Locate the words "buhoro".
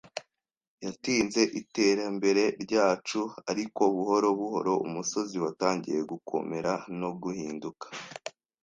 3.95-4.27, 4.39-4.73